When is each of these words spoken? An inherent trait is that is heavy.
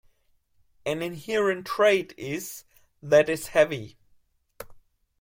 An 0.83 1.03
inherent 1.03 1.67
trait 1.67 2.15
is 2.17 2.63
that 3.03 3.29
is 3.29 3.49
heavy. 3.49 3.99